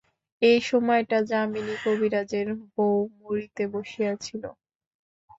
[0.41, 4.43] এই সময়টা যামিনী কবিরাজের বৌ মরিতে বসিয়াছিল।